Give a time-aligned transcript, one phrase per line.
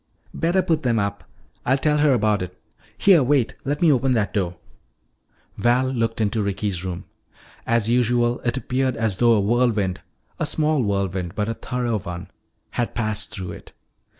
[0.33, 1.25] "Better put them up.
[1.63, 2.59] I'll tell her about it.
[2.97, 4.55] Here wait, let me open that door."
[5.59, 7.05] Val looked into Ricky's room.
[7.67, 10.01] As usual, it appeared as though a whirlwind,
[10.39, 12.29] a small whirlwind but a thorough one,
[12.71, 13.73] had passed through it.